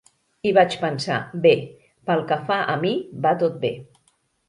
[0.51, 1.53] I vaig pensar, "Bé,
[2.09, 3.77] pel que fa a mi va tot bé.